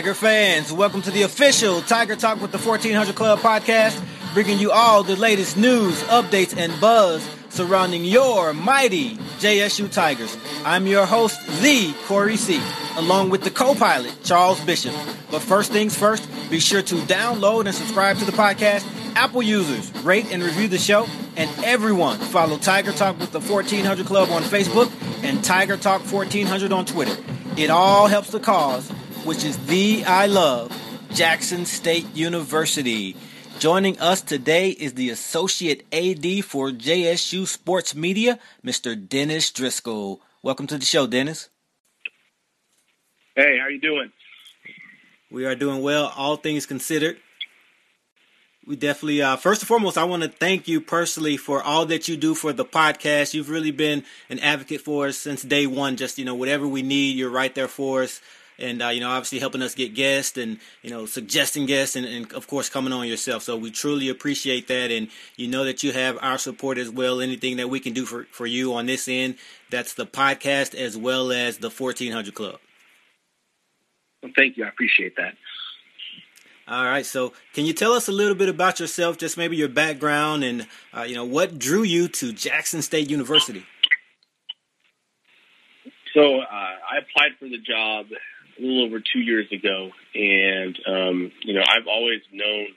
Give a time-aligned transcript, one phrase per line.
[0.00, 4.02] Tiger fans, welcome to the official Tiger Talk with the 1400 Club podcast,
[4.32, 10.34] bringing you all the latest news, updates, and buzz surrounding your mighty JSU Tigers.
[10.64, 12.62] I'm your host, the Corey C.,
[12.96, 14.94] along with the co-pilot, Charles Bishop.
[15.30, 18.86] But first things first, be sure to download and subscribe to the podcast.
[19.16, 24.06] Apple users, rate and review the show, and everyone follow Tiger Talk with the 1400
[24.06, 24.90] Club on Facebook
[25.22, 27.22] and Tiger Talk 1400 on Twitter.
[27.58, 28.90] It all helps the cause,
[29.30, 30.76] which is the I love
[31.14, 33.14] Jackson State University.
[33.60, 38.96] Joining us today is the Associate AD for JSU Sports Media, Mr.
[39.08, 40.20] Dennis Driscoll.
[40.42, 41.48] Welcome to the show, Dennis.
[43.36, 44.10] Hey, how you doing?
[45.30, 47.16] We are doing well, all things considered.
[48.66, 52.08] We definitely, uh, first and foremost, I want to thank you personally for all that
[52.08, 53.32] you do for the podcast.
[53.32, 55.96] You've really been an advocate for us since day one.
[55.96, 58.20] Just, you know, whatever we need, you're right there for us
[58.60, 62.06] and uh, you know obviously helping us get guests and you know suggesting guests and,
[62.06, 63.42] and, of course coming on yourself.
[63.42, 67.20] So we truly appreciate that and you know that you have our support as well.
[67.20, 69.36] Anything that we can do for, for you on this end
[69.70, 72.58] that's the podcast as well as the 1400 club.
[74.22, 74.64] Well, thank you.
[74.64, 75.34] I appreciate that.
[76.68, 77.04] All right.
[77.04, 80.66] So can you tell us a little bit about yourself just maybe your background and
[80.96, 83.64] uh, you know what drew you to jackson state university?
[86.14, 88.06] So uh, I applied for the job
[88.60, 92.68] a little over two years ago, and um, you know I've always known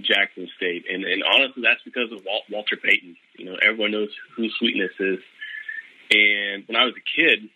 [0.00, 3.16] Jackson State, and, and honestly, that's because of Walt, Walter Payton.
[3.38, 5.18] You know, everyone knows who Sweetness is,
[6.10, 7.48] and when I was a kid,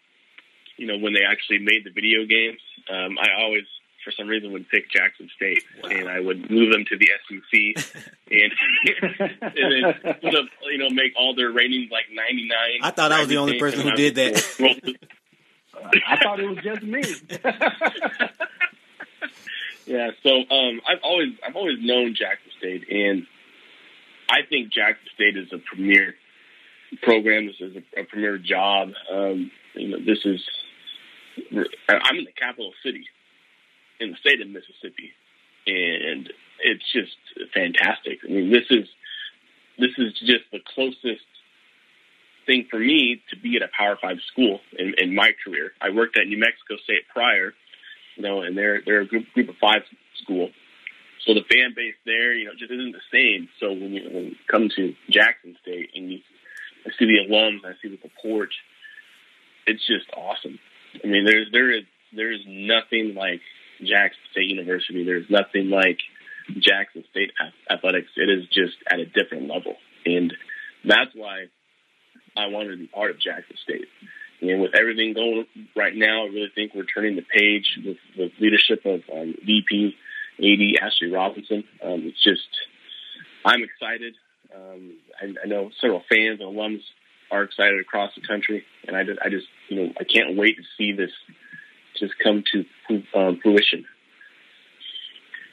[0.76, 3.64] you know, when they actually made the video games, um, I always
[4.04, 5.90] for some reason would pick Jackson State, wow.
[5.90, 8.52] and I would move them to the SEC, and,
[9.42, 12.80] and then you know make all their ratings like ninety nine.
[12.82, 15.06] I thought I was the only person who did that.
[16.06, 17.02] I thought it was just me.
[19.86, 23.26] yeah, so um, I've always I've always known Jackson State, and
[24.28, 26.14] I think Jackson State is a premier
[27.02, 27.46] program.
[27.46, 28.92] This is a, a premier job.
[29.10, 30.40] Um, you know, this is
[31.88, 33.06] I'm in the capital city
[34.00, 35.12] in the state of Mississippi,
[35.66, 37.16] and it's just
[37.54, 38.18] fantastic.
[38.24, 38.88] I mean, this is
[39.78, 41.24] this is just the closest
[42.50, 45.70] thing for me to be at a Power Five school in, in my career.
[45.80, 47.54] I worked at New Mexico State prior,
[48.16, 49.82] you know, and they're they're a group group of five
[50.22, 50.50] school.
[51.26, 53.48] So the fan base there, you know, just isn't the same.
[53.60, 56.18] So when you, when you come to Jackson State and you
[56.86, 58.48] I see the alums, I see the support,
[59.66, 60.58] it's just awesome.
[61.04, 63.40] I mean, there's there is there is nothing like
[63.78, 65.04] Jackson State University.
[65.04, 65.98] There's nothing like
[66.58, 67.30] Jackson State
[67.70, 68.08] athletics.
[68.16, 70.32] It is just at a different level, and
[70.84, 71.46] that's why
[72.36, 73.86] I wanted to be part of Jackson State.
[74.40, 75.46] And with everything going
[75.76, 79.96] right now, I really think we're turning the page with the leadership of um, VP
[80.38, 81.64] AD Ashley Robinson.
[81.82, 82.48] Um, it's just,
[83.44, 84.14] I'm excited.
[84.54, 86.80] Um, I, I know several fans and alums
[87.30, 90.56] are excited across the country, and I just, I just, you know, I can't wait
[90.56, 91.12] to see this
[91.98, 92.64] just come to
[93.14, 93.84] um, fruition.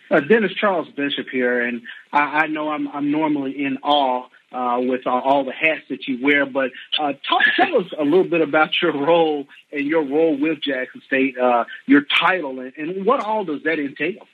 [0.10, 1.82] Uh, Dennis Charles Bishop here, and
[2.14, 6.08] I, I know I'm, I'm normally in awe uh, with uh, all the hats that
[6.08, 6.46] you wear.
[6.46, 10.62] But uh, talk, tell us a little bit about your role and your role with
[10.62, 14.26] Jackson State, uh, your title, and, and, what all does that entail?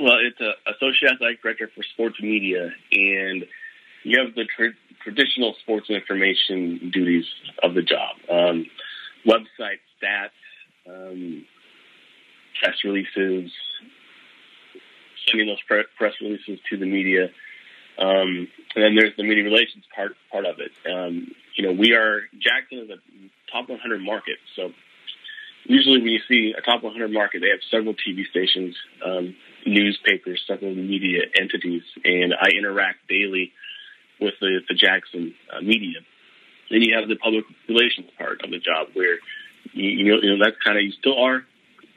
[0.00, 3.46] Well, it's a associate athletic director for sports media, and
[4.02, 7.26] you have the tra- traditional sports information duties
[7.62, 8.66] of the job: um,
[9.24, 10.30] website stats,
[10.88, 11.44] um,
[12.60, 13.52] press releases,
[15.28, 17.28] sending those pre- press releases to the media.
[17.98, 20.72] Um, and then there's the media relations part part of it.
[20.88, 22.98] Um, you know, we are Jackson is a
[23.52, 24.72] top 100 market, so
[25.64, 28.74] usually when you see a top 100 market, they have several TV stations,
[29.04, 29.34] um,
[29.66, 33.52] newspapers, several media entities, and I interact daily
[34.20, 36.00] with the, the Jackson uh, media.
[36.70, 39.18] Then you have the public relations part of the job, where
[39.72, 41.44] you, you know, you know that's kind of you still are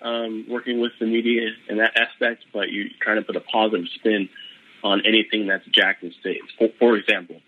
[0.06, 3.88] um, working with the media in that aspect, but you're trying to put a positive
[3.96, 4.30] spin
[4.84, 6.42] on anything that's Jackson State.
[6.60, 7.42] For, for example,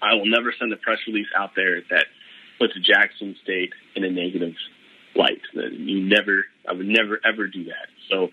[0.00, 2.06] I will never send a press release out there that
[2.60, 4.54] puts Jackson State in a negative
[5.16, 5.40] light.
[5.52, 7.88] You never, I would never ever do that.
[8.08, 8.28] So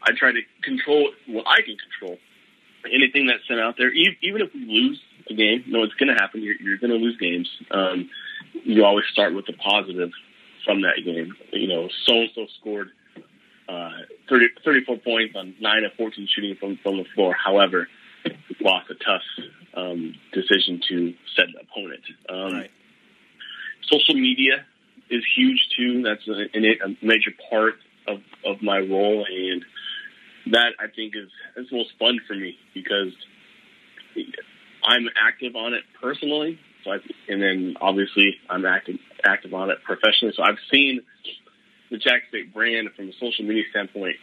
[0.00, 2.18] I try to control what I can control.
[2.86, 6.20] Anything that's sent out there, even if we lose a game, no, it's going to
[6.20, 6.42] happen.
[6.42, 7.48] You're, you're going to lose games.
[7.70, 8.10] Um,
[8.62, 10.10] you always start with the positive
[10.64, 11.34] from that game.
[11.52, 12.90] You know, so and so scored
[13.68, 13.90] uh,
[14.28, 17.34] 30, 34 points on 9 of 14 shooting from, from the floor.
[17.34, 17.88] However,
[18.60, 19.22] lost a tough
[19.74, 22.02] um, decision to set an opponent.
[22.28, 22.70] Um, right.
[23.90, 24.64] Social media
[25.10, 26.02] is huge too.
[26.02, 27.74] That's a, a major part
[28.08, 29.64] of, of my role, and
[30.52, 33.12] that I think is is most fun for me because
[34.84, 36.58] I'm active on it personally.
[36.84, 36.98] So I,
[37.28, 40.34] and then obviously I'm active active on it professionally.
[40.36, 41.00] So I've seen
[41.90, 44.16] the Jack State brand from a social media standpoint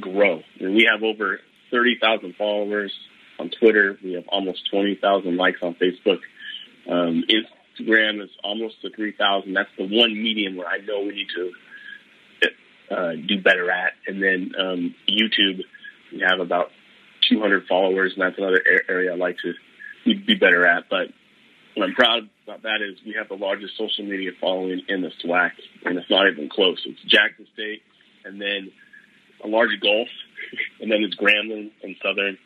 [0.00, 0.42] grow.
[0.60, 2.92] And we have over 30,000 followers
[3.38, 3.98] on Twitter.
[4.02, 6.20] We have almost 20,000 likes on Facebook.
[6.88, 9.52] Um, Instagram is almost to 3,000.
[9.52, 11.52] That's the one medium where I know we need to
[12.90, 13.92] uh, do better at.
[14.06, 15.62] And then um, YouTube,
[16.12, 16.70] we have about
[17.28, 19.54] 200 followers, and that's another area I like to
[20.04, 20.84] be better at.
[20.88, 21.08] But
[21.76, 25.10] what I'm proud about that is we have the largest social media following in the
[25.22, 25.52] SWAC,
[25.84, 26.82] and it's not even close.
[26.86, 27.82] It's Jackson State,
[28.24, 28.72] and then
[29.44, 30.08] a large Gulf,
[30.80, 32.38] and then it's Grambling and Southern,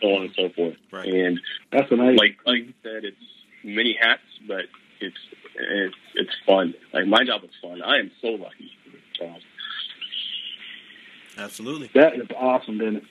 [0.00, 0.76] so on and so forth.
[0.90, 1.06] Right.
[1.06, 1.38] And
[1.70, 3.16] That's what I like like you said, it's
[3.62, 4.64] many hats, but
[5.00, 5.16] it's
[5.54, 6.74] it's it's fun.
[6.94, 7.82] Like my job is fun.
[7.82, 8.70] I am so lucky.
[9.18, 9.42] Charles.
[11.36, 11.90] Absolutely.
[11.94, 13.04] that is awesome, Dennis.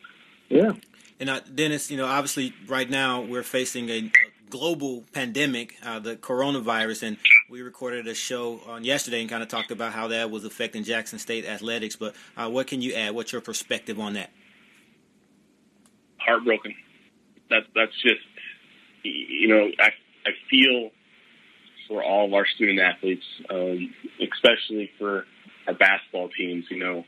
[0.50, 0.72] Yeah.
[1.20, 4.12] And uh, Dennis, you know, obviously, right now we're facing a
[4.50, 7.18] global pandemic, uh, the coronavirus, and
[7.50, 10.84] we recorded a show on yesterday and kind of talked about how that was affecting
[10.84, 11.96] Jackson State athletics.
[11.96, 13.16] But uh, what can you add?
[13.16, 14.32] What's your perspective on that?
[16.18, 16.76] Heartbroken.
[17.50, 18.22] That's that's just
[19.04, 19.90] you know I
[20.26, 20.92] I feel
[21.88, 25.26] for all of our student athletes, um, especially for
[25.68, 26.66] our basketball teams.
[26.70, 27.06] You know,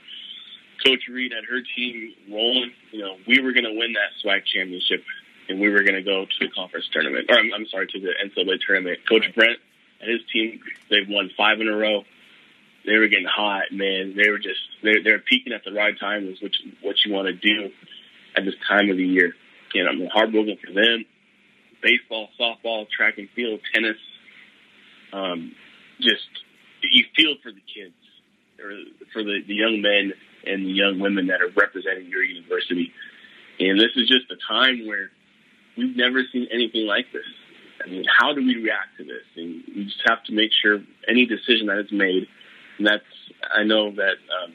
[0.86, 2.72] Coach Reed had her team rolling.
[2.92, 5.04] You know, we were going to win that SWAC championship,
[5.50, 7.26] and we were going to go to the conference tournament.
[7.28, 9.00] Or I'm, I'm sorry, to the NCAA tournament.
[9.10, 9.58] Coach Brent
[10.00, 12.04] and his team, they've won five in a row.
[12.86, 14.16] They were getting hot, man.
[14.16, 16.28] They were just they're they're peaking at the right time.
[16.30, 17.72] Is what you, what you want to do
[18.38, 19.34] at this time of the year.
[19.74, 21.06] And I'm heartbroken for them.
[21.82, 23.98] Baseball, softball, track and field, tennis.
[25.12, 25.54] Um,
[26.00, 26.28] just
[26.82, 27.96] you feel for the kids,
[28.64, 28.72] or
[29.12, 30.14] for the, the young men
[30.46, 32.94] and the young women that are representing your university.
[33.60, 35.12] And this is just a time where
[35.80, 37.26] we've never seen anything like this.
[37.84, 39.24] I mean, how do we react to this?
[39.38, 42.28] And we just have to make sure any decision that is made,
[42.78, 43.04] and that's,
[43.56, 44.54] I know that um,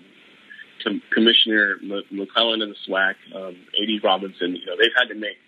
[0.85, 4.01] Com- Commissioner McClelland and the SWAC, um, A.D.
[4.05, 5.39] Robinson, you know, they've had to make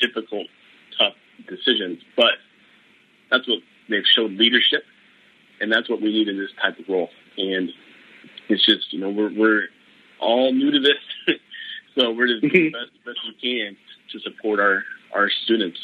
[0.00, 0.46] difficult,
[0.98, 1.14] tough
[1.46, 2.40] decisions, but
[3.30, 3.58] that's what
[3.90, 4.82] they've showed leadership,
[5.60, 7.10] and that's what we need in this type of role.
[7.36, 7.70] And
[8.48, 9.66] it's just, you know, we're, we're
[10.18, 11.36] all new to this,
[11.98, 13.76] so we're just doing the best, best we can
[14.12, 14.82] to support our,
[15.14, 15.78] our students.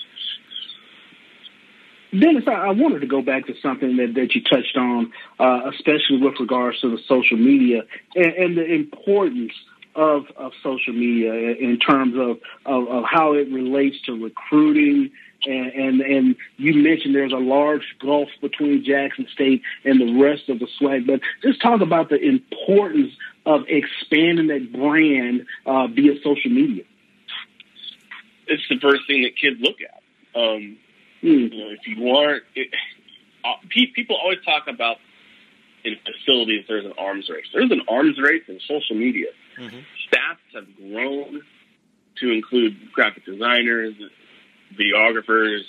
[2.19, 5.71] Dennis, I, I wanted to go back to something that, that you touched on, uh,
[5.71, 7.85] especially with regards to the social media
[8.15, 9.53] and, and the importance
[9.95, 15.11] of, of social media in terms of, of, of how it relates to recruiting.
[15.45, 20.49] And, and and you mentioned there's a large gulf between Jackson State and the rest
[20.49, 23.13] of the SWAC, but just talk about the importance
[23.45, 26.85] of expanding that brand uh, via social media.
[28.47, 30.03] It's the first thing that kids look at.
[30.39, 30.79] Um,
[31.21, 31.29] Hmm.
[31.29, 32.69] you know, if you aren't, it,
[33.45, 34.97] uh, pe- people always talk about
[35.85, 37.47] in facilities there's an arms race.
[37.53, 39.29] There's an arms race in social media.
[39.57, 39.79] Mm-hmm.
[40.09, 41.43] Staffs have grown
[42.21, 43.95] to include graphic designers,
[44.77, 45.63] videographers,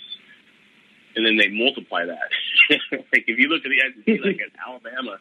[1.16, 2.30] and then they multiply that.
[2.92, 3.80] like if you look at the
[4.14, 5.18] SEC, like at Alabama,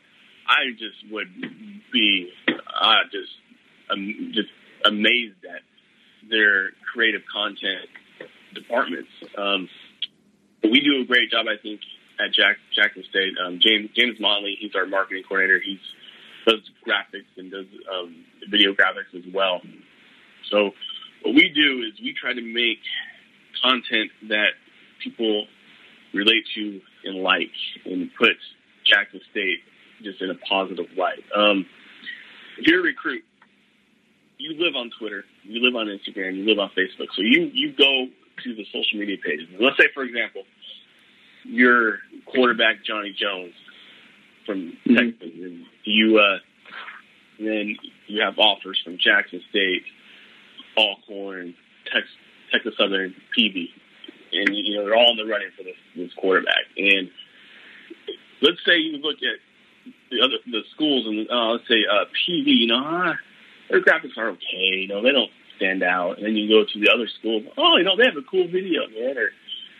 [0.49, 1.29] I just would
[1.93, 3.33] be uh, just
[3.91, 4.49] um, just
[4.85, 5.61] amazed at
[6.29, 7.89] their creative content
[8.55, 9.11] departments.
[9.37, 9.69] Um,
[10.63, 11.81] we do a great job, I think,
[12.21, 13.35] at Jack Jackson State.
[13.45, 15.61] Um, James James Motley, he's our marketing coordinator.
[15.61, 15.79] He
[16.47, 19.61] does graphics and does um, video graphics as well.
[20.51, 20.71] So
[21.23, 22.79] what we do is we try to make
[23.63, 24.51] content that
[25.03, 25.47] people
[26.13, 27.51] relate to and like,
[27.85, 28.37] and put
[28.85, 29.61] Jackson State
[30.03, 31.23] just in a positive light.
[31.35, 31.67] Um,
[32.59, 33.23] if you're a recruit,
[34.39, 37.09] you live on Twitter, you live on Instagram, you live on Facebook.
[37.17, 38.07] So you you go
[38.45, 39.49] to the social media pages.
[39.61, 40.43] Let's say, for example,
[41.45, 43.55] your quarterback Johnny Jones
[44.47, 44.97] from Mhm.
[44.97, 46.39] Texas, and you uh,
[47.39, 49.85] and then you have offers from Jackson State,
[50.77, 51.55] Alcorn,
[51.93, 52.13] Texas,
[52.51, 53.71] Texas Southern, PV,
[54.33, 56.65] and you know they're all in the running for this this quarterback.
[56.77, 57.11] And
[58.41, 59.39] let's say you look at
[60.11, 63.15] the other the schools and uh, let's say uh, PV, you know, uh,
[63.69, 66.19] their graphics are okay, you know, they don't stand out.
[66.19, 68.47] And then you go to the other schools, oh, you know, they have a cool
[68.47, 69.31] video, man, or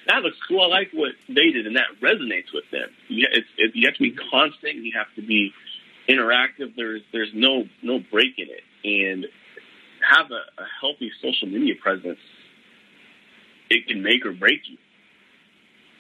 [0.07, 0.63] that looks cool.
[0.63, 2.91] I like what they did, and that resonates with them.
[3.09, 4.77] You, it's, it, you have to be constant.
[4.77, 5.53] You have to be
[6.09, 6.75] interactive.
[6.77, 9.27] There's there's no no break in it, and
[10.03, 12.19] have a, a healthy social media presence.
[13.71, 14.77] It can make or break you.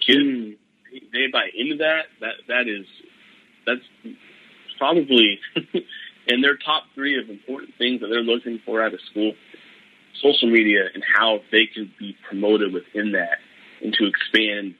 [0.04, 0.58] Kids,
[0.90, 0.98] hmm.
[1.12, 2.06] they buy into that.
[2.20, 2.86] That that is
[3.66, 4.16] that's
[4.78, 5.38] probably
[6.28, 9.32] And their top three of important things that they're looking for out of school,
[10.22, 13.38] social media and how they can be promoted within that
[13.82, 14.74] and to expand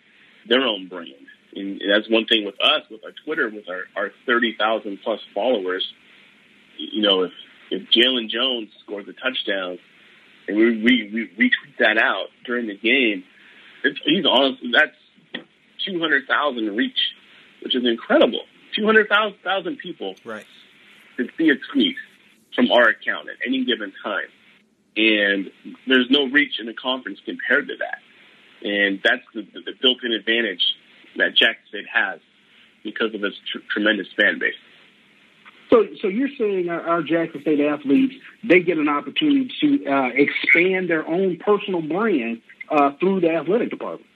[0.49, 1.27] their own brand.
[1.55, 5.87] And that's one thing with us, with our Twitter, with our, our 30,000 plus followers.
[6.79, 7.33] You know, if,
[7.71, 9.79] if Jalen Jones scores a touchdown
[10.49, 13.25] and we, we, we retweet that out during the game,
[13.85, 14.97] it's, he's on, that's
[15.85, 16.99] 200,000 reach,
[17.63, 18.43] which is incredible.
[18.77, 20.47] 200,000 people right.
[21.23, 21.97] Can see a tweet
[22.55, 24.29] from our account at any given time.
[24.97, 25.51] And
[25.87, 27.99] there's no reach in the conference compared to that.
[28.67, 30.63] And that's the, the, built-in advantage
[31.17, 32.21] that Jackson State has
[32.85, 34.55] because of its tr- tremendous fan base.
[35.71, 38.15] So, so you're saying our, our Jackson State athletes
[38.45, 43.71] they get an opportunity to uh, expand their own personal brand uh, through the athletic
[43.71, 44.07] department?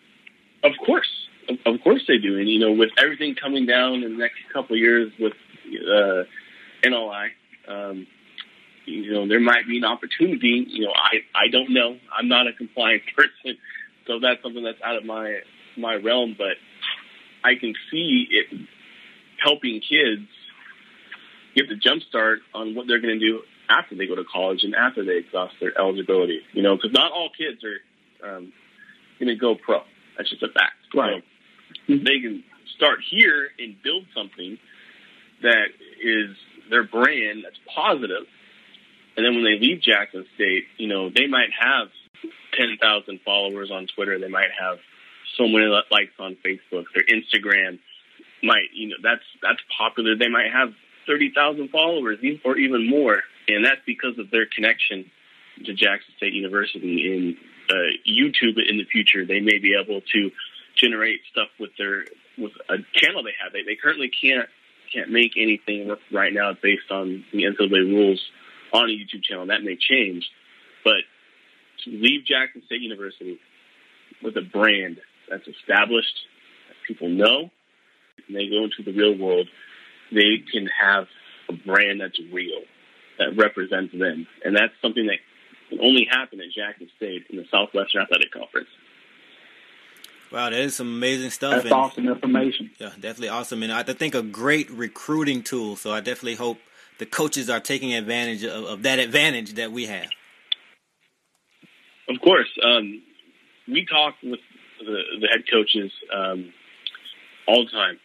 [0.62, 1.08] Of course,
[1.48, 2.38] of, of, course they do.
[2.38, 6.24] And you know, with everything coming down in the next couple of years with uh,
[6.90, 7.12] NIL,
[7.68, 8.06] um,
[8.86, 10.64] you know, there might be an opportunity.
[10.68, 11.96] You know, I I don't know.
[12.16, 13.58] I'm not a compliant person,
[14.06, 15.40] so that's something that's out of my
[15.76, 16.34] my realm.
[16.38, 16.56] But
[17.44, 18.46] I can see it
[19.42, 20.28] helping kids
[21.54, 24.60] get the jump start on what they're going to do after they go to college
[24.62, 26.40] and after they exhaust their eligibility.
[26.52, 28.52] You know, because not all kids are um,
[29.18, 29.80] going to go pro.
[30.16, 30.76] That's just a fact.
[30.94, 31.22] Right.
[31.88, 32.44] So they can
[32.76, 34.58] start here and build something
[35.42, 35.68] that
[36.02, 36.36] is
[36.70, 38.26] their brand that's positive.
[39.16, 41.88] And then when they leave Jackson State, you know, they might have
[42.58, 44.18] 10,000 followers on Twitter.
[44.18, 44.78] They might have
[45.36, 46.84] so many likes on Facebook.
[46.94, 47.78] Their Instagram
[48.42, 50.16] might, you know, that's that's popular.
[50.16, 50.72] They might have
[51.06, 55.10] thirty thousand followers or even more, and that's because of their connection
[55.64, 57.06] to Jackson State University.
[57.06, 57.36] In
[57.70, 57.74] uh,
[58.06, 60.30] YouTube in the future, they may be able to
[60.76, 62.04] generate stuff with their
[62.38, 63.52] with a channel they have.
[63.52, 64.48] They, they currently can't
[64.92, 68.20] can't make anything right now based on the NCAA rules
[68.72, 69.46] on a YouTube channel.
[69.46, 70.24] That may change,
[70.84, 71.02] but
[71.84, 73.38] to leave Jackson State University
[74.22, 74.98] with a brand
[75.30, 76.14] that's established,
[76.68, 77.50] that people know,
[78.26, 79.48] and they go into the real world,
[80.12, 81.06] they can have
[81.48, 82.62] a brand that's real,
[83.18, 84.26] that represents them.
[84.44, 85.18] And that's something that
[85.68, 88.68] can only happen at Jackson State in the Southwestern Athletic Conference.
[90.32, 91.52] Wow, that is some amazing stuff.
[91.52, 92.70] That's and, awesome information.
[92.78, 93.62] Yeah, definitely awesome.
[93.62, 95.76] And I think a great recruiting tool.
[95.76, 96.58] So I definitely hope
[96.98, 100.08] the coaches are taking advantage of, of that advantage that we have.
[102.08, 102.48] Of course.
[102.64, 103.02] Um,
[103.68, 104.40] we talk with
[104.80, 106.52] the, the head coaches um,
[107.46, 107.98] all the time.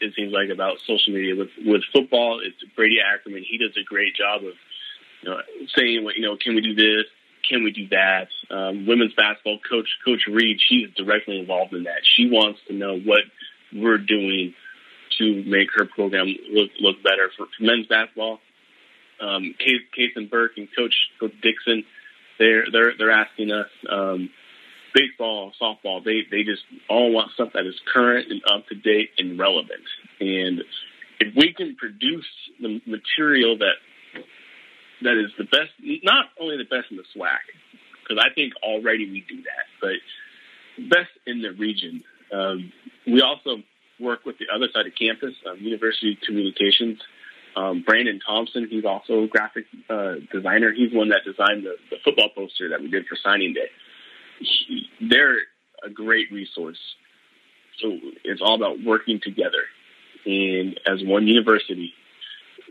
[0.00, 2.40] It seems like about social media with with football.
[2.44, 3.44] It's Brady Ackerman.
[3.48, 4.52] He does a great job of
[5.22, 5.38] you know
[5.74, 6.36] saying what you know.
[6.36, 7.06] Can we do this?
[7.48, 8.28] Can we do that?
[8.50, 10.58] Um, women's basketball coach Coach Reed.
[10.66, 12.00] She's directly involved in that.
[12.16, 13.20] She wants to know what
[13.72, 14.54] we're doing
[15.18, 18.40] to make her program look look better for, men's basketball.
[19.20, 21.84] Um, Case, Case and Burke and Coach Coach Dixon,
[22.38, 23.68] they're they're they're asking us.
[23.88, 24.30] Um,
[24.94, 29.10] baseball, softball, they they just all want stuff that is current and up to date
[29.18, 29.82] and relevant.
[30.20, 30.62] And
[31.20, 32.26] if we can produce
[32.60, 33.74] the material that
[35.04, 35.70] that is the best,
[36.02, 37.44] not only the best in the SWAC,
[38.02, 42.02] because I think already we do that, but best in the region.
[42.32, 42.72] Um,
[43.06, 43.62] we also
[44.00, 46.98] work with the other side of campus, um, University Communications.
[47.56, 50.72] Um, Brandon Thompson, he's also a graphic uh, designer.
[50.72, 53.70] He's one that designed the, the football poster that we did for signing day
[55.00, 55.38] they're
[55.82, 56.78] a great resource.
[57.80, 59.64] So it's all about working together
[60.26, 61.92] and as one university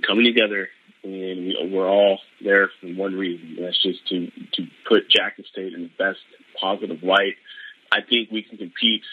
[0.07, 0.69] coming together
[1.03, 3.55] and we, we're all there for one reason.
[3.57, 6.19] And that's just to, to put Jackson State in the best
[6.59, 7.35] positive light.
[7.91, 9.03] I think we can compete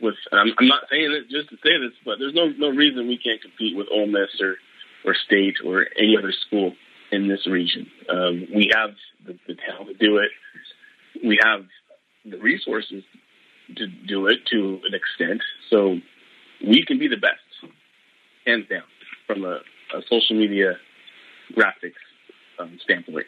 [0.00, 3.06] with, I'm, I'm not saying it just to say this, but there's no, no reason
[3.06, 4.56] we can't compete with Ole Miss or,
[5.04, 6.72] or State or any other school
[7.12, 7.86] in this region.
[8.08, 8.90] Um, we have
[9.24, 10.30] the, the talent to do it
[11.22, 11.64] we have
[12.24, 13.04] the resources
[13.76, 15.42] to do it to an extent.
[15.70, 15.98] So
[16.66, 17.72] we can be the best,
[18.46, 18.82] hands down,
[19.26, 19.60] from a,
[19.94, 20.74] a social media
[21.54, 22.00] graphics
[22.58, 23.26] um, standpoint.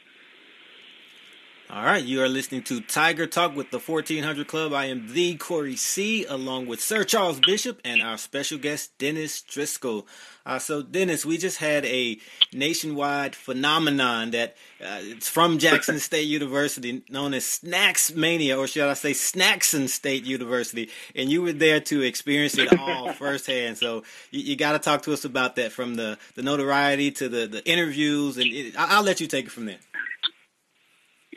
[1.69, 4.73] All right, you are listening to Tiger Talk with the 1400 Club.
[4.73, 9.43] I am the Corey C, along with Sir Charles Bishop and our special guest, Dennis
[9.43, 10.07] Driscoll.
[10.47, 12.19] Uh, so, Dennis, we just had a
[12.53, 18.89] nationwide phenomenon that uh, it's from Jackson State University, known as Snacks Mania, or should
[18.89, 23.77] I say Snacks Snackson State University, and you were there to experience it all firsthand.
[23.77, 27.29] So, you, you got to talk to us about that, from the, the notoriety to
[27.29, 29.79] the, the interviews, and it, I'll let you take it from there.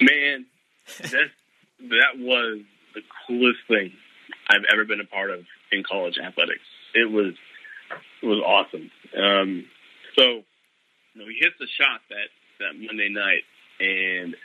[0.01, 0.45] Man,
[1.01, 1.29] that
[1.89, 2.59] that was
[2.93, 3.91] the coolest thing
[4.49, 6.61] I've ever been a part of in college athletics.
[6.93, 7.33] It was
[8.21, 8.91] it was awesome.
[9.17, 9.65] Um,
[10.17, 10.43] so you
[11.15, 12.29] know, he hits the shot that
[12.59, 13.43] that Monday night,
[13.79, 14.35] and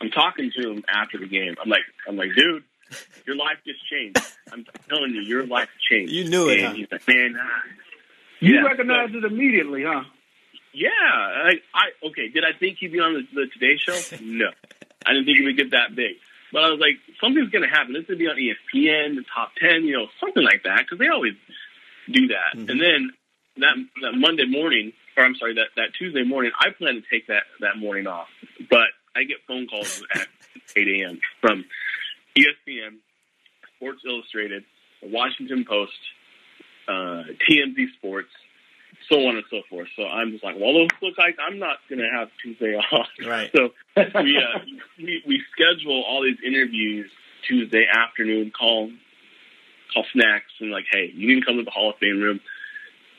[0.00, 1.54] I'm talking to him after the game.
[1.62, 2.64] I'm like, I'm like, dude,
[3.26, 4.20] your life just changed.
[4.52, 6.12] I'm telling you, your life changed.
[6.12, 6.72] You knew it, And huh?
[6.74, 7.62] he's like, man, ah."
[8.40, 10.02] You Yeah, recognized it immediately, huh?
[10.74, 10.88] yeah.
[10.90, 12.28] I, I okay.
[12.28, 13.96] Did I think he'd be on the, the Today Show?
[14.20, 14.50] No,
[15.06, 16.16] I didn't think it would get that big.
[16.52, 17.94] But I was like, something's going to happen.
[17.94, 20.80] This is going to be on ESPN, the top ten, you know, something like that,
[20.84, 21.32] because they always
[22.10, 22.56] do that.
[22.58, 22.68] Mhm.
[22.70, 23.10] And then
[23.56, 27.26] that that Monday morning, or I'm sorry, that that Tuesday morning, I plan to take
[27.28, 28.28] that that morning off,
[28.68, 30.26] but I get phone calls at
[30.76, 31.20] 8 a.m.
[31.40, 31.64] from
[32.36, 32.96] ESPN,
[33.76, 34.64] Sports Illustrated,
[35.02, 35.92] the Washington Post,
[36.88, 38.30] uh, TMZ Sports,
[39.08, 39.88] so on and so forth.
[39.96, 43.08] So I'm just like, well, those look like I'm not going to have Tuesday off.
[43.24, 43.50] Right.
[43.94, 44.58] So we, uh,
[44.96, 47.10] we we schedule all these interviews
[47.46, 48.50] Tuesday afternoon.
[48.58, 48.90] Call
[49.92, 52.40] call snacks and like, hey, you need to come to the Hall of Fame room.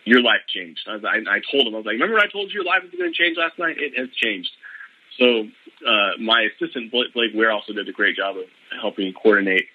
[0.05, 0.81] Your life changed.
[0.89, 2.81] I, was, I, I told him, I was like, remember I told you your life
[2.81, 3.77] was going to change last night?
[3.77, 4.49] It has changed.
[5.19, 5.47] So
[5.87, 8.45] uh, my assistant Blake, Blake Ware also did a great job of
[8.81, 9.65] helping coordinate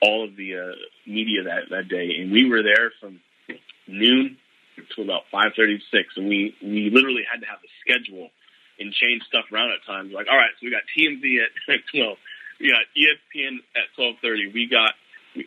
[0.00, 0.72] all of the uh,
[1.06, 3.20] media that that day, and we were there from
[3.86, 4.38] noon
[4.96, 8.30] to about five thirty six, and we we literally had to have a schedule
[8.78, 10.12] and change stuff around at times.
[10.12, 12.18] Like, all right, so we got TMZ at twelve,
[12.60, 14.94] we got ESPN at twelve thirty, we got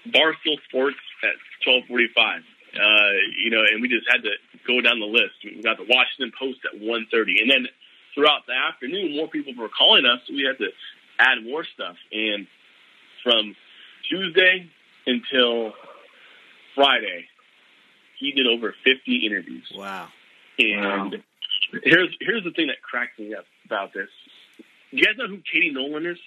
[0.09, 2.41] Barstool Sports at twelve forty five.
[2.73, 4.33] Uh, you know, and we just had to
[4.65, 5.37] go down the list.
[5.45, 7.67] We got the Washington Post at one thirty, and then
[8.15, 10.21] throughout the afternoon, more people were calling us.
[10.25, 10.69] So we had to
[11.19, 12.47] add more stuff, and
[13.23, 13.55] from
[14.09, 14.69] Tuesday
[15.05, 15.73] until
[16.75, 17.25] Friday,
[18.23, 19.71] he did over 50 interviews.
[19.75, 20.07] Wow.
[20.59, 21.79] And Wow.
[21.83, 24.09] here's here's the thing that cracks me up about this.
[24.57, 26.17] Do You guys know who Katie Nolan is?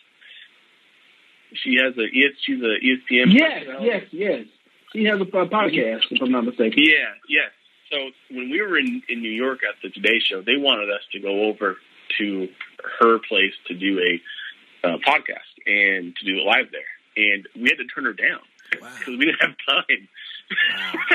[1.63, 3.33] She has a ES, she's a ESPN.
[3.33, 4.47] Yes, yes, yes.
[4.93, 6.75] He has a podcast, if I'm not mistaken.
[6.83, 7.51] Yeah, yes.
[7.91, 11.03] So when we were in, in New York at the Today Show, they wanted us
[11.13, 11.77] to go over
[12.19, 12.49] to
[13.01, 17.69] her place to do a uh, podcast and to do it live there, and we
[17.71, 18.41] had to turn her down
[18.81, 18.91] Wow.
[18.99, 20.09] because we didn't have time.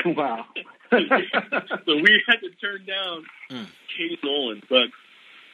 [0.05, 0.13] Wow.
[0.17, 0.45] wow.
[0.91, 3.67] so we had to turn down Mm.
[3.97, 4.61] Katie Nolan.
[4.69, 4.87] But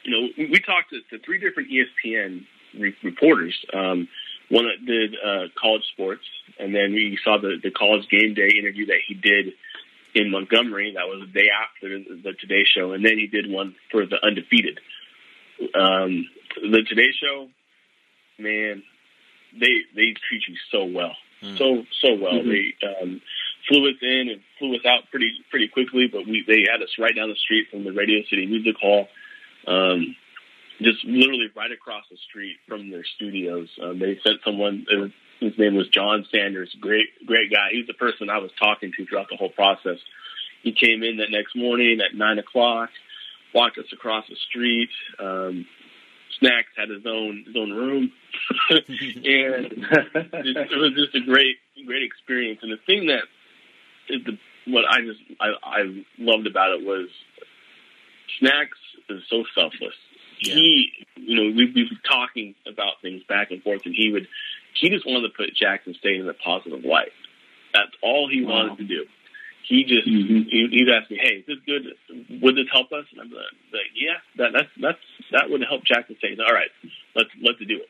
[0.04, 2.44] you know, we, we talked to, to three different ESPN
[2.78, 3.56] re- reporters.
[3.74, 4.08] Um,
[4.50, 6.22] one that did uh, college sports,
[6.58, 9.52] and then we saw the the college game day interview that he did
[10.14, 10.92] in Montgomery.
[10.94, 14.06] That was the day after the, the Today Show, and then he did one for
[14.06, 14.78] the undefeated.
[15.74, 16.28] Um,
[16.62, 17.48] the Today Show,
[18.38, 18.82] man,
[19.52, 21.58] they they treat you so well, Mm.
[21.58, 22.34] so so well.
[22.40, 22.48] Mhm.
[22.80, 23.20] They um,
[23.68, 26.90] flew us in and flew us out pretty pretty quickly, but we they had us
[26.98, 29.06] right down the street from the Radio City Music Hall,
[29.66, 30.16] um,
[30.80, 33.68] just literally right across the street from their studios.
[33.82, 34.86] Um, they sent someone.
[34.90, 36.74] Was, his name was John Sanders.
[36.80, 37.68] Great great guy.
[37.70, 39.98] He was the person I was talking to throughout the whole process.
[40.62, 42.90] He came in that next morning at nine o'clock,
[43.54, 44.90] walked us across the street.
[45.20, 45.66] Um,
[46.40, 48.12] Snacks had his own his own room,
[48.70, 48.82] and
[49.24, 52.60] it, it was just a great great experience.
[52.62, 53.22] And the thing that
[54.10, 57.08] is the what I just I, I loved about it was
[58.38, 59.94] Snacks is so selfless.
[60.40, 60.54] Yeah.
[60.54, 64.28] He, you know, we'd be talking about things back and forth, and he would
[64.80, 67.12] he just wanted to put Jackson State in a positive light.
[67.74, 68.68] That's all he Wow.
[68.68, 69.06] wanted to do.
[69.66, 70.48] He just Mhm.
[70.48, 71.94] he, he'd ask me, "Hey, is this good?
[72.40, 74.98] Would this help us?" And I'm like, like, "Yeah, that that's that's
[75.32, 76.70] that would help Jackson State." All right,
[77.14, 77.88] let's let's do it.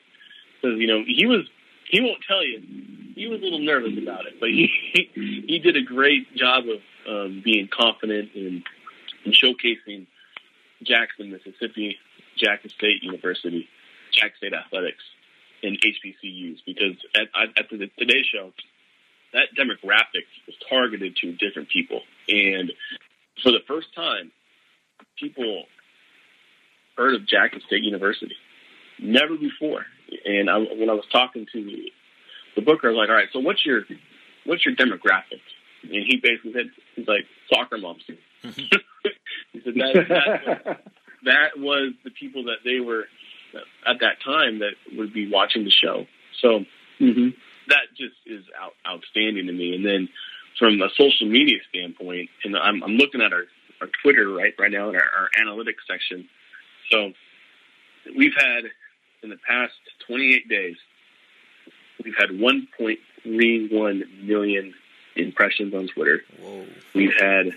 [0.61, 1.47] Because you know he was
[1.91, 2.63] he won't tell you
[3.19, 4.71] he was a little nervous about it, but he
[5.47, 6.81] he, did a great job of
[7.13, 8.63] um, being confident and,
[9.25, 10.07] and showcasing
[10.83, 11.97] Jackson, Mississippi,
[12.37, 13.69] Jackson State University,
[14.13, 15.03] Jack State athletics,
[15.65, 16.59] and HBCUs.
[16.65, 18.53] Because at at, at the Today Show,
[19.33, 22.73] that demographic was targeted to different people, and
[23.43, 24.31] for the first time,
[25.19, 25.65] people
[26.97, 28.37] heard of Jackson State University.
[29.01, 29.87] Never before.
[30.25, 31.61] And I, when I was talking to
[32.59, 33.83] the booker, was like, "All right, so what's your
[34.44, 35.42] what's your demographic?"
[35.83, 38.03] And he basically said, "He's like soccer moms."
[38.42, 40.81] he said that, that
[41.25, 43.05] that was the people that they were
[43.87, 46.07] at that time that would be watching the show.
[46.40, 46.64] So
[46.99, 47.29] hmm
[47.68, 49.75] that just is out, outstanding to me.
[49.75, 50.09] And then
[50.59, 53.44] from a social media standpoint, and I'm, I'm looking at our,
[53.81, 56.29] our Twitter right right now in our, our analytics section.
[56.90, 57.12] So
[58.16, 58.64] we've had
[59.23, 59.75] in the past
[60.07, 60.77] 28 days,
[62.19, 64.75] had 1.31 million
[65.17, 66.23] impressions on Twitter.
[66.41, 66.67] Whoa.
[66.95, 67.53] We've had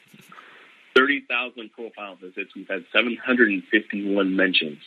[0.95, 2.53] 30,000 profile visits.
[2.55, 4.79] We've had 751 mentions.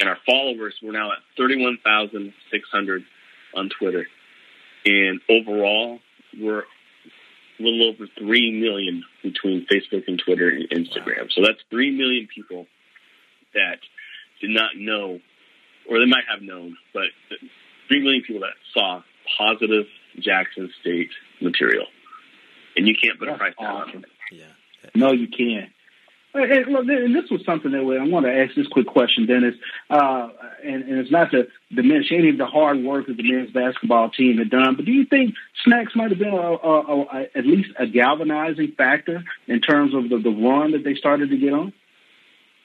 [0.00, 3.04] And our followers, we're now at 31,600
[3.54, 4.06] on Twitter.
[4.86, 5.98] And overall,
[6.38, 11.32] we're a little over 3 million between Facebook and Twitter and Instagram.
[11.32, 12.66] So that's 3 million people
[13.54, 13.78] that
[14.40, 15.20] did not know,
[15.88, 17.06] or they might have known, but
[17.88, 19.02] three million people that saw
[19.36, 19.86] positive
[20.18, 21.10] Jackson State
[21.40, 21.86] material,
[22.76, 23.98] and you can't put That's a price awesome.
[23.98, 24.10] on it.
[24.32, 24.44] Yeah.
[24.94, 25.70] No, you can't.
[26.34, 29.54] And, and this was something that I want to ask this quick question, Dennis.
[29.88, 30.28] Uh,
[30.62, 34.10] and, and, it's not to diminish any of the hard work that the men's basketball
[34.10, 37.46] team had done, but do you think snacks might have been a, a, a, at
[37.46, 41.52] least a galvanizing factor in terms of the, the run that they started to get
[41.52, 41.72] on?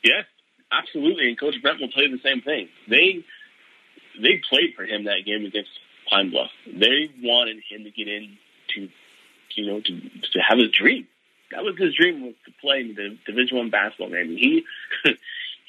[0.03, 0.25] Yes,
[0.71, 1.29] absolutely.
[1.29, 2.67] And Coach Brent will tell you the same thing.
[2.89, 3.23] They
[4.21, 5.71] they played for him that game against
[6.13, 6.51] Pine Bluff.
[6.67, 8.37] They wanted him to get in
[8.75, 8.89] to,
[9.55, 9.99] you know, to
[10.33, 11.07] to have his dream
[11.53, 14.35] that was his dream was to play in the Division One basketball game.
[14.37, 14.63] He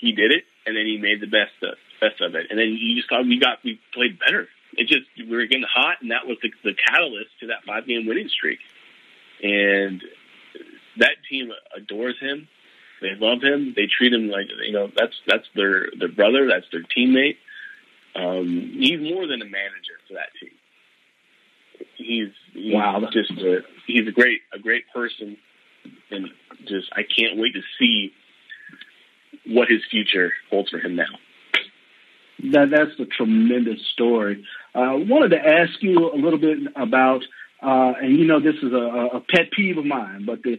[0.00, 2.48] he did it, and then he made the best of, best of it.
[2.50, 4.48] And then you just thought we got we played better.
[4.76, 7.86] It just we were getting hot, and that was the, the catalyst to that five
[7.86, 8.58] game winning streak.
[9.42, 10.02] And
[10.98, 12.48] that team adores him.
[13.02, 13.74] They love him.
[13.76, 16.48] They treat him like you know that's that's their their brother.
[16.48, 17.36] That's their teammate.
[18.16, 20.50] Um, he's more than a manager for that team.
[21.96, 23.00] He's, he's wow.
[23.12, 25.36] just a, he's a great a great person
[26.10, 26.28] and
[26.66, 28.12] just I can't wait to see
[29.46, 31.04] what his future holds for him now.
[32.52, 34.44] That that's a tremendous story.
[34.74, 37.22] I uh, wanted to ask you a little bit about,
[37.62, 40.58] uh, and you know this is a, a pet peeve of mine, but the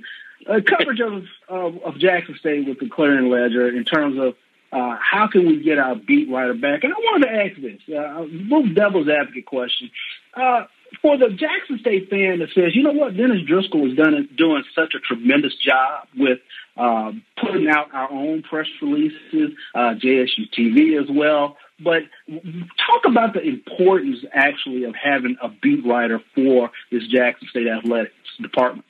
[0.49, 4.35] uh, coverage of, of, of Jackson State with the Clarion Ledger in terms of
[4.71, 6.84] uh, how can we get our beat writer back?
[6.84, 9.91] And I wanted to ask this, uh, little devil's advocate question.
[10.34, 10.65] Uh,
[11.01, 14.63] for the Jackson State fan that says, you know what, Dennis Driscoll is done doing
[14.73, 16.39] such a tremendous job with
[16.78, 21.58] uh, putting out our own press releases, uh, JSU TV as well.
[21.84, 27.67] But talk about the importance actually of having a beat writer for this Jackson State
[27.67, 28.86] athletics department.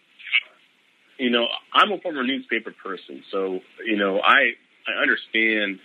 [1.18, 4.52] You know, I'm a former newspaper person, so you know I
[4.88, 5.80] I understand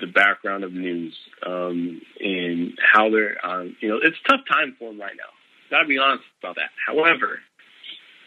[0.00, 1.16] the background of news
[1.46, 5.30] um, and how they're, um, you know, it's tough time for them right now.
[5.70, 6.70] Got to be honest about that.
[6.86, 7.40] However,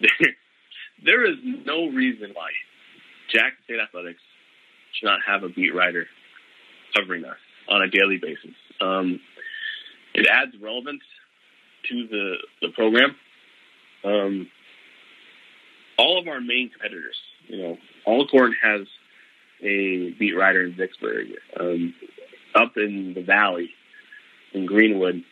[1.06, 2.50] there is no reason why
[3.32, 4.22] Jackson State Athletics
[4.94, 6.08] should not have a beat writer
[6.96, 7.38] covering us
[7.70, 8.56] on a daily basis.
[8.80, 9.20] Um,
[10.14, 11.04] it adds relevance
[11.90, 13.16] to the the program.
[14.04, 14.50] Um,
[15.98, 17.16] all of our main competitors,
[17.48, 18.88] you know, Alcorn has
[19.62, 21.28] a beat writer in Vicksburg.
[21.60, 21.94] Um,
[22.56, 23.70] up in the valley,
[24.54, 25.24] in Greenwood,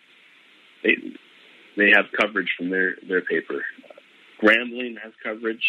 [0.83, 0.95] they
[1.77, 3.63] they have coverage from their their paper.
[4.41, 5.65] Grambling has coverage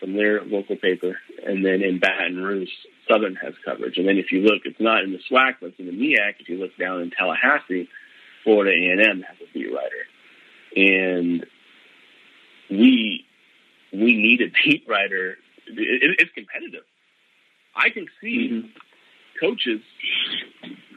[0.00, 2.70] from their local paper, and then in Baton Rouge,
[3.10, 3.98] Southern has coverage.
[3.98, 6.34] And then if you look, it's not in the SWAC, but it's in the MEAC.
[6.40, 7.88] If you look down in Tallahassee,
[8.44, 10.04] Florida A&M has a beat writer,
[10.76, 11.46] and
[12.70, 13.24] we
[13.92, 15.36] we need a beat writer.
[15.66, 16.84] It, it's competitive.
[17.78, 18.68] I can see mm-hmm.
[19.40, 19.80] coaches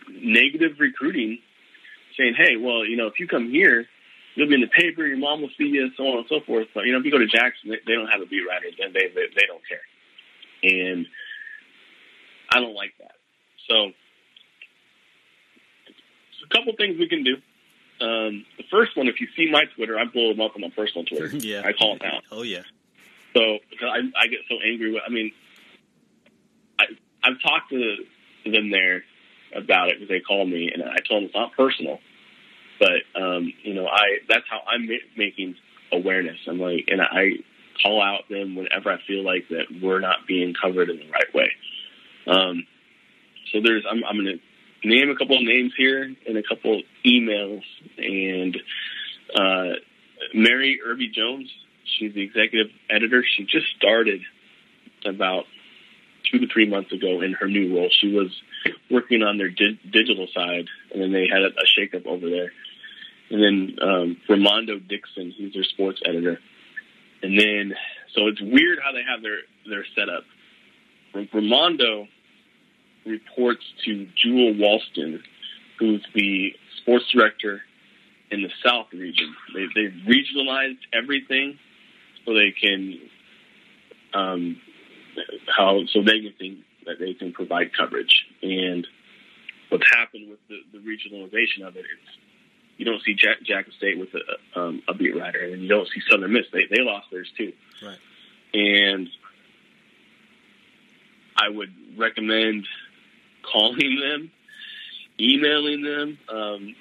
[0.10, 1.40] negative recruiting
[2.18, 3.86] saying, hey, well, you know, if you come here,
[4.36, 6.68] you'll be in the paper, your mom will see you, so on and so forth.
[6.74, 8.68] But, you know, if you go to Jackson, they, they don't have a beat writer,
[8.78, 9.86] then they, they, they don't care.
[10.64, 11.06] And
[12.52, 13.16] I don't like that.
[13.70, 13.92] So,
[16.44, 17.36] a couple things we can do.
[18.02, 20.70] Um, the first one, if you see my Twitter, I blow them up on my
[20.76, 21.28] personal Twitter.
[21.38, 21.62] yeah.
[21.64, 22.24] I call them out.
[22.32, 22.64] Oh, yeah.
[23.34, 24.92] So I, I get so angry.
[24.92, 25.32] With, I mean,
[27.24, 27.96] I've talked to
[28.46, 29.04] them there
[29.56, 32.00] about it because they called me and I told them it's not personal,
[32.80, 35.56] but um, you know, I that's how I'm ma- making
[35.92, 36.38] awareness.
[36.48, 37.44] I'm like, and I
[37.82, 41.34] call out them whenever I feel like that we're not being covered in the right
[41.34, 41.52] way.
[42.28, 42.66] Um,
[43.52, 44.40] so there's, I'm, I'm going
[44.84, 47.64] to name a couple of names here and a couple of emails.
[47.98, 48.58] And
[49.36, 49.80] uh,
[50.34, 51.50] Mary Irby Jones,
[51.98, 53.24] she's the executive editor.
[53.38, 54.22] She just started
[55.06, 55.46] about
[56.32, 57.90] two to three months ago in her new role.
[57.92, 58.30] She was
[58.90, 62.52] working on their di- digital side, and then they had a, a shakeup over there.
[63.30, 66.40] And then um, Ramondo Dixon, he's their sports editor.
[67.24, 67.74] And then,
[68.16, 69.40] so it's weird how they have their
[69.70, 70.24] their setup.
[71.14, 72.08] Ramondo
[73.06, 75.20] reports to Jewel Walston,
[75.80, 77.62] who's the sports director
[78.32, 79.36] in the South region.
[79.54, 81.60] They, they've regionalized everything
[82.26, 83.00] so they can
[84.14, 84.62] um,
[85.48, 88.26] how so they can think that they can provide coverage.
[88.42, 88.88] And
[89.70, 92.18] what's happened with the, the regionalization of it is
[92.78, 95.88] you don't see Jack, Jackson State with a, um, a beat writer, and you don't
[95.88, 96.46] see Southern Miss.
[96.52, 97.54] They they lost theirs too.
[97.84, 97.98] Right.
[98.54, 99.08] And
[101.38, 102.68] I would recommend
[103.44, 104.32] calling them,
[105.20, 106.18] emailing them.
[106.30, 106.76] Um,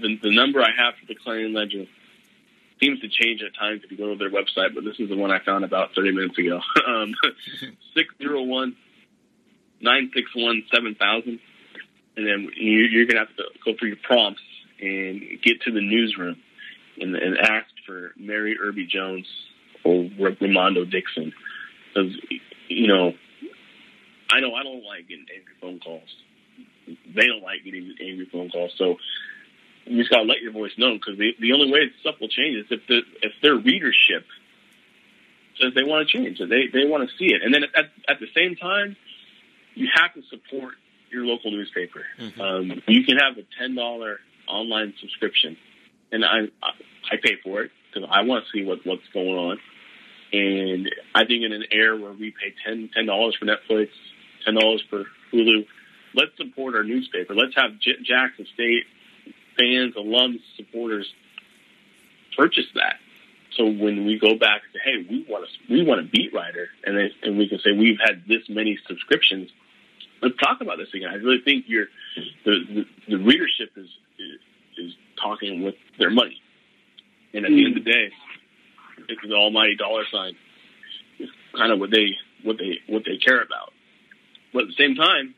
[0.00, 1.86] the, the number I have for the Clarion Ledger
[2.80, 5.16] seems to change at times if you go to their website, but this is the
[5.16, 6.60] one I found about 30 minutes ago.
[6.86, 7.14] um,
[7.94, 8.76] 601
[9.80, 11.40] nine six one seven thousand,
[12.16, 14.42] and then you, you're gonna have to go through your prompts
[14.80, 16.36] and get to the newsroom
[17.00, 19.26] and, and ask for Mary Irby Jones
[19.84, 21.32] or Ramondo Dixon,
[21.88, 22.16] because
[22.68, 23.12] you know,
[24.30, 26.08] I know I don't like getting angry phone calls.
[26.86, 28.96] They don't like getting angry phone calls, so
[29.88, 32.56] you just gotta let your voice known because the the only way stuff will change
[32.56, 34.24] is if the if their readership
[35.60, 37.86] says they want to change it, they they want to see it, and then at
[38.08, 38.96] at the same time,
[39.74, 40.74] you have to support
[41.10, 42.04] your local newspaper.
[42.20, 42.40] Mm-hmm.
[42.40, 45.56] Um, you can have a ten dollar online subscription,
[46.12, 49.58] and I I pay for it because I want to see what what's going on.
[50.30, 53.88] And I think in an era where we pay ten ten dollars for Netflix,
[54.44, 55.66] ten dollars for Hulu,
[56.14, 57.34] let's support our newspaper.
[57.34, 58.84] Let's have J- Jackson State
[59.58, 61.06] fans, alums, supporters
[62.36, 62.96] purchase that.
[63.56, 66.32] So when we go back and say, "Hey, we want to we want a beat
[66.32, 69.50] writer," and then, and we can say we've had this many subscriptions,
[70.22, 71.08] let's talk about this again.
[71.10, 71.86] I really think you're
[72.44, 76.40] the the, the readership is, is, is talking with their money,
[77.34, 77.56] and at mm.
[77.56, 78.10] the end of the day,
[79.08, 80.36] it's the almighty dollar sign.
[81.18, 83.72] It's kind of what they what they what they care about.
[84.52, 85.34] But at the same time,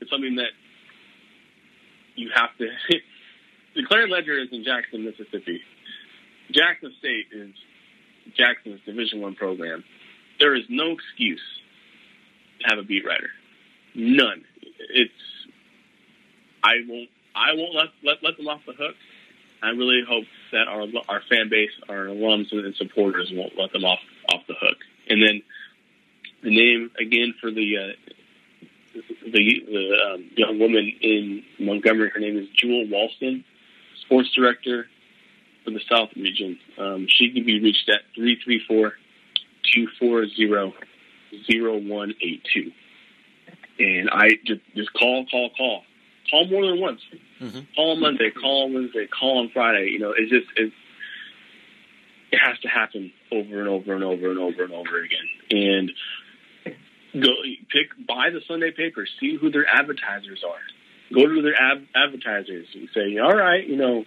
[0.00, 0.52] it's something that
[2.16, 2.68] you have to
[3.76, 5.60] the Clarion Ledger is in Jackson, Mississippi.
[6.50, 7.50] Jackson State is
[8.34, 9.84] Jackson's Division One program.
[10.40, 11.42] There is no excuse
[12.60, 13.28] to have a beat writer.
[13.94, 14.44] None.
[14.90, 15.12] It's
[16.64, 18.96] I won't I won't let let, let them off the hook.
[19.62, 23.84] I really hope that our our fan base, our alums and supporters won't let them
[23.84, 24.00] off
[24.32, 24.78] off the hook.
[25.08, 25.42] And then
[26.42, 32.10] the name again for the uh, the, the um, young woman in Montgomery.
[32.10, 33.44] Her name is Jewel Walston
[34.06, 34.86] sports director
[35.64, 36.58] for the South region.
[36.78, 38.92] Um, she can be reached at 334
[39.74, 40.74] 240
[41.48, 42.72] 0182.
[43.78, 45.82] And I just, just call, call, call.
[46.30, 47.00] Call more than once.
[47.40, 47.60] Mm-hmm.
[47.74, 49.90] Call on Monday, call on Wednesday, call on Friday.
[49.90, 50.74] You know, it's just, it's,
[52.32, 55.28] it has to happen over and over and over and over and over again.
[55.50, 55.92] And
[57.22, 57.30] go
[57.70, 60.58] pick, buy the Sunday paper, see who their advertisers are
[61.14, 64.04] go to their ab- advertisers and say, all right, you know,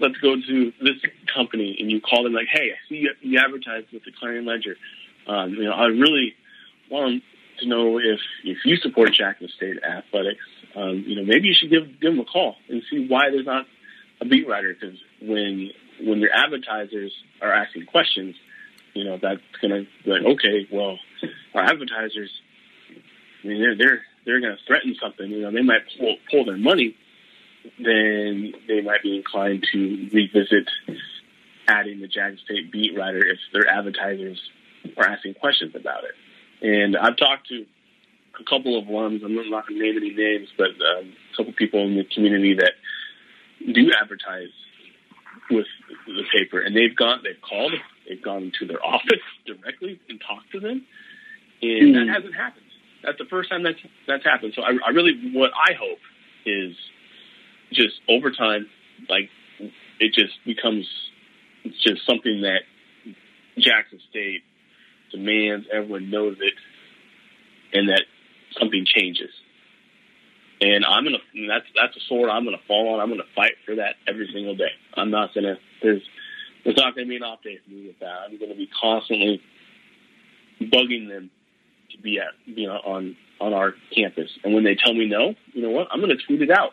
[0.00, 0.96] let's go to this
[1.32, 4.46] company, and you call them like, hey, I see you, you advertise with the Clarion
[4.46, 4.76] Ledger.
[5.26, 6.34] Um, you know, I really
[6.90, 7.22] want
[7.60, 10.40] to know if if you support Jackson State athletics.
[10.74, 13.46] Um, you know, maybe you should give give them a call and see why there's
[13.46, 13.66] not
[14.20, 14.74] a beat writer.
[14.74, 18.36] Because when when your advertisers are asking questions,
[18.94, 20.98] you know that's going to be like, okay, well,
[21.54, 22.30] our advertisers,
[23.44, 26.44] I mean, they're they're they're going to threaten something, you know, they might pull, pull
[26.44, 26.96] their money,
[27.78, 30.68] then they might be inclined to revisit
[31.68, 34.40] adding the Jackson State beat writer if their advertisers
[34.96, 36.14] are asking questions about it.
[36.66, 37.64] And I've talked to
[38.38, 39.24] a couple of alums.
[39.24, 42.54] I'm not going to name any names, but um, a couple people in the community
[42.54, 42.72] that
[43.72, 44.50] do advertise
[45.50, 45.66] with
[46.06, 47.72] the paper, and they've gone, they've called,
[48.08, 50.84] they've gone to their office directly and talked to them,
[51.62, 52.06] and mm.
[52.06, 52.66] that hasn't happened.
[53.02, 54.52] That's the first time that's that's happened.
[54.54, 55.98] So I, I really, what I hope
[56.44, 56.76] is
[57.72, 58.66] just over time,
[59.08, 59.30] like
[59.98, 60.86] it just becomes
[61.64, 62.60] just something that
[63.58, 64.42] Jackson State
[65.12, 66.54] demands, everyone knows it,
[67.72, 68.02] and that
[68.58, 69.30] something changes.
[70.60, 73.00] And I'm gonna that's that's a sword I'm gonna fall on.
[73.00, 74.72] I'm gonna fight for that every single day.
[74.94, 76.02] I'm not gonna there's
[76.64, 78.28] there's not gonna be an off day for me with that.
[78.28, 79.40] I'm gonna be constantly
[80.60, 81.30] bugging them
[82.00, 84.30] to be at, you know, on on our campus.
[84.44, 85.88] And when they tell me no, you know what?
[85.90, 86.72] I'm going to tweet it out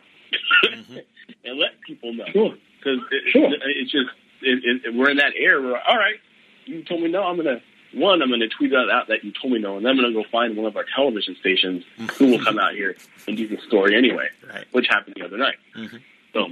[0.66, 0.98] mm-hmm.
[1.46, 2.26] and let people know.
[2.32, 2.56] Sure.
[2.78, 3.54] Because it, sure.
[3.54, 4.10] it, it's just
[4.42, 6.20] it, it, we're in that era where all right,
[6.66, 7.62] you told me no, I'm going to
[7.94, 9.98] one, I'm going to tweet out, out that you told me no, and then I'm
[9.98, 11.84] going to go find one of our television stations
[12.18, 12.96] who will come out here
[13.28, 14.66] and do the story anyway, right.
[14.72, 15.56] which happened the other night.
[15.76, 15.98] Mm-hmm.
[16.34, 16.48] So,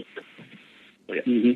[1.10, 1.22] yeah.
[1.22, 1.52] Mm-hmm.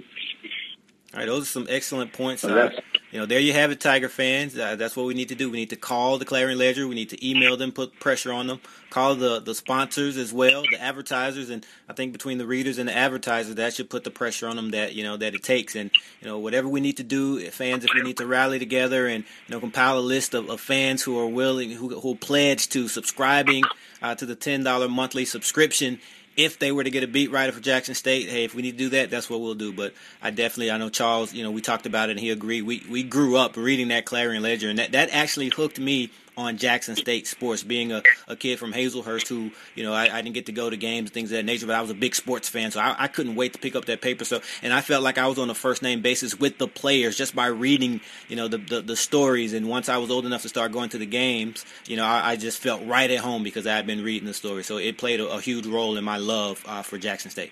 [1.13, 2.43] All right, those are some excellent points.
[2.43, 2.71] Uh,
[3.11, 4.57] you know, there you have it, Tiger fans.
[4.57, 5.49] Uh, that's what we need to do.
[5.49, 6.87] We need to call the Clarion Ledger.
[6.87, 8.59] We need to email them, put pressure on them.
[8.91, 12.89] Call the the sponsors as well, the advertisers, and I think between the readers and
[12.89, 15.75] the advertisers, that should put the pressure on them that you know that it takes.
[15.75, 15.91] And
[16.21, 19.23] you know, whatever we need to do, fans, if we need to rally together and
[19.47, 22.87] you know compile a list of, of fans who are willing, who who pledge to
[22.87, 23.63] subscribing
[24.01, 25.99] uh, to the ten dollar monthly subscription
[26.39, 28.71] if they were to get a beat writer for Jackson State, hey, if we need
[28.71, 29.73] to do that, that's what we'll do.
[29.73, 32.61] But I definitely, I know Charles, you know, we talked about it and he agreed.
[32.61, 36.57] We we grew up reading that Clarion Ledger, and that, that actually hooked me on
[36.57, 37.63] Jackson State sports.
[37.63, 40.69] Being a, a kid from Hazlehurst who, you know, I, I didn't get to go
[40.69, 42.95] to games, things of that nature, but I was a big sports fan, so I,
[42.97, 44.25] I couldn't wait to pick up that paper.
[44.25, 47.17] So, and I felt like I was on a first name basis with the players
[47.17, 49.53] just by reading, you know, the, the, the stories.
[49.53, 52.31] And once I was old enough to start going to the games, you know, I,
[52.31, 54.63] I just felt right at home because I had been reading the story.
[54.63, 57.51] So it played a, a huge role in my love uh, for Jackson State.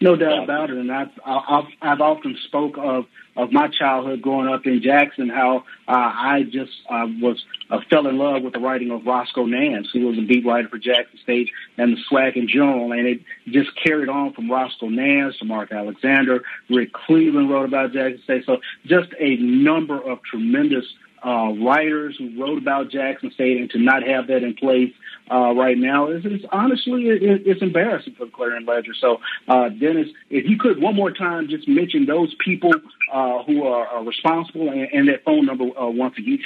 [0.00, 3.06] No doubt about it, and I've I've, I've often spoke of
[3.38, 8.08] of my childhood growing up in Jackson, how uh, I just uh, was uh, fell
[8.08, 11.20] in love with the writing of Roscoe Nance, who was a beat writer for Jackson
[11.22, 15.44] State and the SWAC in general, and it just carried on from Roscoe Nance to
[15.44, 16.42] Mark Alexander.
[16.68, 20.84] Rick Cleveland wrote about Jackson State, so just a number of tremendous
[21.24, 24.92] uh, writers who wrote about Jackson State, and to not have that in place
[25.30, 28.92] uh, right now is, is honestly it, it's embarrassing for the Clarion Ledger.
[28.98, 32.72] So, uh, Dennis, if you could one more time just mention those people
[33.12, 36.38] uh, who are, are responsible and, and, that phone number uh, once again.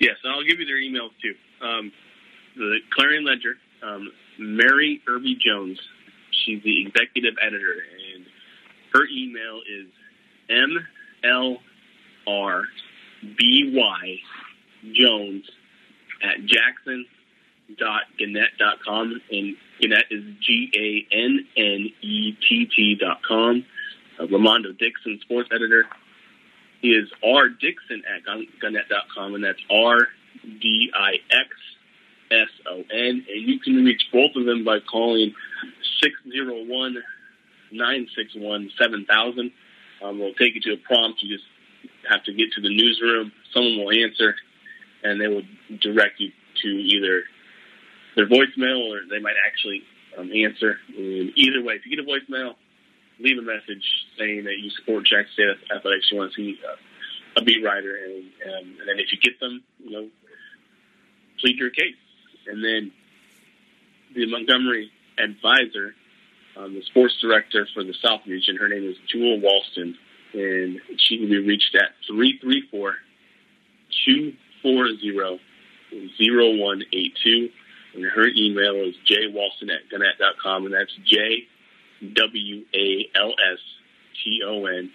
[0.00, 1.34] Yes, I'll give you their emails too.
[1.64, 1.92] Um,
[2.56, 5.78] the Clarion Ledger, um, Mary Irby Jones.
[6.44, 7.76] She's the executive editor,
[8.14, 8.26] and
[8.92, 9.86] her email is
[12.26, 12.64] mlr
[13.36, 14.18] B-Y
[14.92, 15.44] Jones
[16.22, 17.06] at Jackson
[17.78, 23.20] dot Gannett dot com and Gannett is G A N N E T T dot
[23.26, 23.64] com.
[24.18, 25.84] Uh, Ramondo Dixon, sports editor.
[26.80, 28.22] He is R Dixon at
[28.60, 30.08] Gannett dot com, and that's R
[30.60, 31.48] D I X
[32.30, 33.24] S O N.
[33.28, 35.34] And you can reach both of them by calling
[36.02, 37.02] 601
[37.72, 39.52] 961 7000.
[40.02, 41.22] Um, we'll take you to a prompt.
[41.22, 41.48] You just
[42.10, 43.32] have to get to the newsroom.
[43.52, 44.34] Someone will answer,
[45.02, 45.42] and they will
[45.80, 47.24] direct you to either
[48.16, 49.82] their voicemail or they might actually
[50.18, 50.78] um, answer.
[50.88, 52.54] And either way, if you get a voicemail,
[53.18, 53.84] leave a message
[54.18, 56.10] saying that you support Jack State Athletics.
[56.10, 56.76] You want to see uh,
[57.40, 60.08] a beat writer, and, um, and then if you get them, you know,
[61.40, 61.96] plead your case.
[62.46, 62.92] And then
[64.14, 65.94] the Montgomery Advertiser,
[66.56, 69.94] um, the sports director for the South region, her name is Jewel Walston
[70.34, 72.94] and she can be reached at 334
[74.06, 75.40] 240
[76.18, 77.48] 0182.
[77.94, 81.46] And her email is jwalston at gannett.com, and that's J
[82.14, 83.58] W A L S
[84.22, 84.90] T O N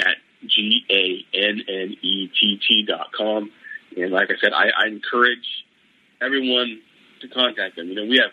[0.00, 0.16] at
[0.46, 3.50] G A N N E T T dot com.
[3.96, 5.46] And like I said, I, I encourage
[6.20, 6.80] everyone
[7.22, 7.88] to contact them.
[7.88, 8.32] You know, we have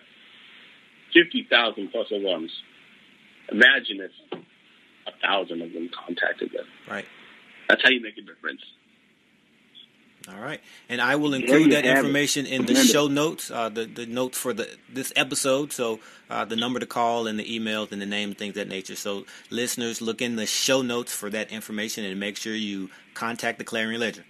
[1.13, 2.49] 50,000 plus alums.
[3.51, 4.41] Imagine if
[5.07, 6.65] a thousand of them contacted them.
[6.89, 7.05] Right.
[7.69, 8.61] That's how you make a difference.
[10.29, 12.51] All right, and I will include that information it.
[12.51, 15.73] in the show notes, uh, the the notes for the this episode.
[15.73, 18.95] So uh, the number to call and the emails and the name, things that nature.
[18.95, 23.57] So listeners, look in the show notes for that information and make sure you contact
[23.57, 24.23] the Clarion Ledger.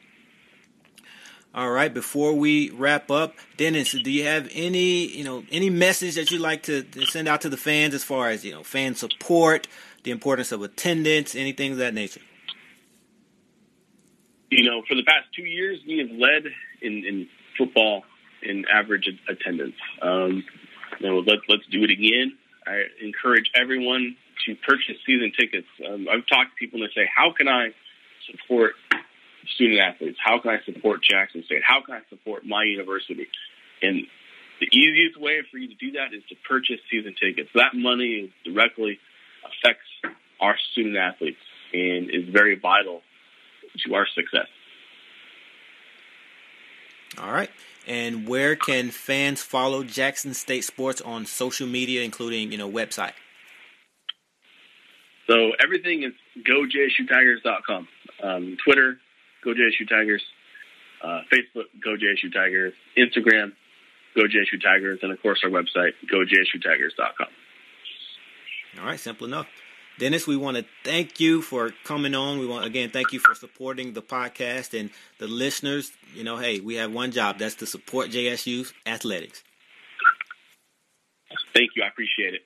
[1.53, 6.15] All right, before we wrap up, Dennis, do you have any you know any message
[6.15, 8.63] that you'd like to, to send out to the fans as far as you know
[8.63, 9.67] fan support?
[10.03, 12.21] The importance of attendance, anything of that nature?
[14.49, 18.03] You know, for the past two years, we have led in, in football
[18.43, 19.75] in average attendance.
[20.01, 20.43] Um,
[20.99, 22.37] you know, let, let's do it again.
[22.65, 25.67] I encourage everyone to purchase season tickets.
[25.87, 27.69] Um, I've talked to people and they say, "How can I
[28.29, 28.73] support
[29.55, 30.17] student athletes?
[30.23, 31.61] How can I support Jackson State?
[31.63, 33.27] How can I support my university?"
[33.81, 34.05] And
[34.59, 37.49] the easiest way for you to do that is to purchase season tickets.
[37.55, 38.99] That money is directly
[39.45, 41.39] affects our student athletes
[41.73, 43.01] and is very vital
[43.85, 44.47] to our success.
[47.19, 47.49] All right.
[47.87, 53.13] And where can fans follow Jackson State Sports on social media, including, you know, website?
[55.27, 57.87] So everything is gojsutigers.com.
[58.23, 58.97] Um, Twitter,
[59.45, 60.23] GoJSU Tigers.
[61.03, 62.73] Uh, Facebook, GoJSU Tigers.
[62.97, 63.53] Instagram,
[64.15, 64.99] GoJSU Tigers.
[65.01, 67.27] And, of course, our website, gojsutigers.com.
[68.79, 69.47] All right, simple enough.
[69.99, 72.39] Dennis, we want to thank you for coming on.
[72.39, 75.91] We want again thank you for supporting the podcast and the listeners.
[76.15, 79.43] You know, hey, we have one job that's to support JSU athletics.
[81.53, 81.83] Thank you.
[81.83, 82.41] I appreciate it.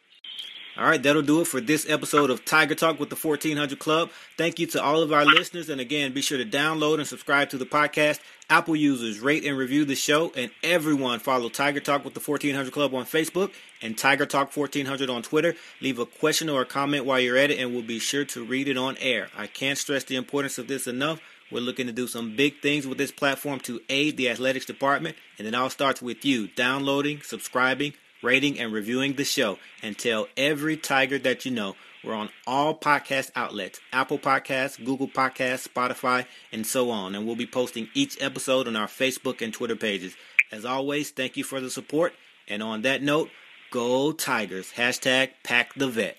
[0.77, 4.09] All right, that'll do it for this episode of Tiger Talk with the 1400 Club.
[4.37, 5.69] Thank you to all of our listeners.
[5.69, 8.19] And again, be sure to download and subscribe to the podcast.
[8.49, 10.33] Apple users rate and review the show.
[10.35, 15.09] And everyone follow Tiger Talk with the 1400 Club on Facebook and Tiger Talk 1400
[15.09, 15.55] on Twitter.
[15.79, 18.43] Leave a question or a comment while you're at it, and we'll be sure to
[18.43, 19.29] read it on air.
[19.37, 21.21] I can't stress the importance of this enough.
[21.51, 25.15] We're looking to do some big things with this platform to aid the athletics department.
[25.39, 27.93] And it all starts with you downloading, subscribing,
[28.25, 29.57] rating, and reviewing the show.
[29.81, 31.75] And tell every Tiger that you know.
[32.03, 37.15] We're on all podcast outlets Apple Podcasts, Google Podcasts, Spotify, and so on.
[37.15, 40.15] And we'll be posting each episode on our Facebook and Twitter pages.
[40.51, 42.13] As always, thank you for the support.
[42.47, 43.29] And on that note,
[43.71, 44.73] go Tigers.
[44.73, 46.17] Hashtag pack the vet.